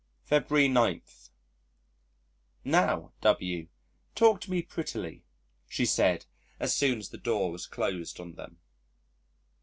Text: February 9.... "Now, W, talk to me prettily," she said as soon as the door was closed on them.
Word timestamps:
February 0.23 0.67
9.... 0.67 1.03
"Now, 2.63 3.13
W, 3.21 3.67
talk 4.15 4.41
to 4.41 4.49
me 4.49 4.63
prettily," 4.63 5.25
she 5.69 5.85
said 5.85 6.25
as 6.59 6.75
soon 6.75 6.97
as 6.97 7.09
the 7.09 7.19
door 7.19 7.51
was 7.51 7.67
closed 7.67 8.19
on 8.19 8.33
them. 8.33 8.57